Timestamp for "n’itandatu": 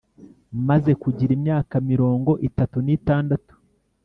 2.85-3.53